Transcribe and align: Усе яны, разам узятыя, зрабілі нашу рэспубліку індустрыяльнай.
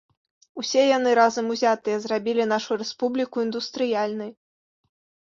Усе 0.63 0.85
яны, 0.97 1.09
разам 1.21 1.53
узятыя, 1.57 1.97
зрабілі 2.07 2.49
нашу 2.55 2.81
рэспубліку 2.83 3.35
індустрыяльнай. 3.49 4.37